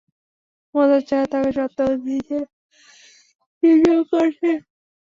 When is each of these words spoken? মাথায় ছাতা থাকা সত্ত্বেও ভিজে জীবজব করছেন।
মাথায় 0.75 1.03
ছাতা 1.09 1.25
থাকা 1.33 1.49
সত্ত্বেও 1.57 1.91
ভিজে 2.05 2.39
জীবজব 3.63 3.99
করছেন। 4.11 4.57